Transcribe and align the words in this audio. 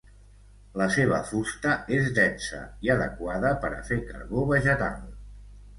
La 0.81 0.87
seva 0.95 1.19
fusta 1.31 1.75
és 1.99 2.09
densa 2.17 2.63
i 2.87 2.93
adequada 2.97 3.53
per 3.67 3.73
a 3.77 3.87
fer 3.93 4.01
carbó 4.11 4.49
vegetal. 4.57 5.03